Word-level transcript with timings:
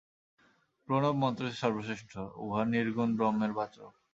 প্রণব-মন্ত্রই 0.87 1.53
সর্বশ্রেষ্ঠ, 1.61 2.11
উহা 2.43 2.63
নির্গুণ 2.71 3.09
ব্রহ্মের 3.17 3.51
বাচক। 3.57 3.91